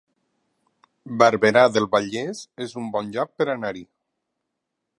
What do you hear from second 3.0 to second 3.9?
lloc per anar-hi